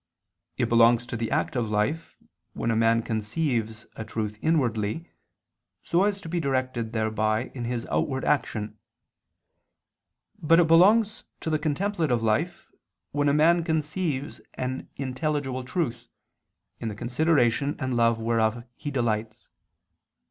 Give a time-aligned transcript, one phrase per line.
[0.57, 2.17] It belongs to the active life,
[2.53, 5.11] when a man conceives a truth inwardly,
[5.83, 8.79] so as to be directed thereby in his outward action;
[10.41, 12.67] but it belongs to the contemplative life
[13.11, 16.07] when a man conceives an intelligible truth,
[16.79, 19.49] in the consideration and love whereof he delights.